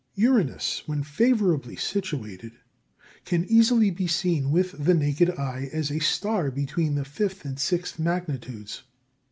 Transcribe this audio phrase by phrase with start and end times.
[0.15, 2.53] Uranus, when favourably situated,
[3.23, 7.59] can easily be seen with the naked eye as a star between the fifth and
[7.59, 8.81] sixth magnitudes.